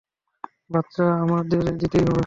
বাচ্চা 0.71 1.03
আপনাদের 1.15 1.63
দিতেই 1.77 2.03
হবে। 2.03 2.19